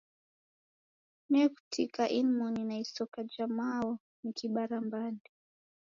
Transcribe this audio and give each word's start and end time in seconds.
Nekutika 1.31 2.03
inmoni 2.19 2.61
na 2.69 2.75
isoka 2.83 3.19
ja 3.37 3.45
mao 3.57 3.91
nikibara 4.23 4.77
mbande 4.85 5.29